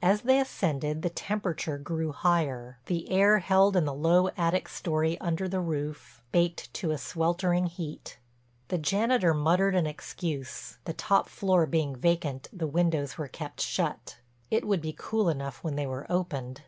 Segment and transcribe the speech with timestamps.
[0.00, 5.20] As they ascended the temperature grew higher, the air held in the low attic story
[5.20, 8.16] under the roof, baked to a sweltering heat.
[8.68, 14.80] The janitor muttered an excuse—the top floor being vacant the windows were kept shut—it would
[14.80, 16.62] be cool enough when they were opened.